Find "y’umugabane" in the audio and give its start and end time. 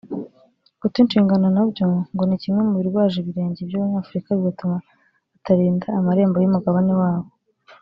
6.39-6.93